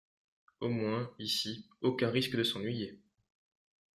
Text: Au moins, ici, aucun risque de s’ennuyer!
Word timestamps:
Au 0.61 0.69
moins, 0.69 1.11
ici, 1.19 1.69
aucun 1.83 2.09
risque 2.09 2.35
de 2.35 2.41
s’ennuyer! 2.41 2.99